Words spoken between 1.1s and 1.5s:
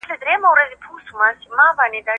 وچ